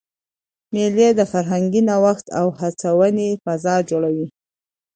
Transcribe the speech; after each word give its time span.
مېلې 0.73 1.07
د 1.15 1.21
فرهنګي 1.31 1.81
نوښت 1.89 2.25
او 2.39 2.47
هڅوني 2.59 3.29
فضا 3.43 3.75
جوړوي. 3.89 4.27